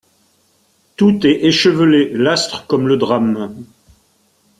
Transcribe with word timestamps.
Tout 0.95 1.27
est 1.27 1.45
échevelé, 1.45 2.09
l’astre 2.15 2.65
comme 2.65 2.87
le 2.87 2.97
drame. 2.97 3.53